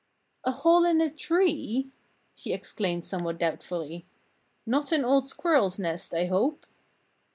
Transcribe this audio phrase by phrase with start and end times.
[0.43, 1.91] "A hole in a tree!"
[2.33, 4.07] she exclaimed somewhat doubtfully.
[4.65, 6.65] "Not an old squirrel's nest, I hope?"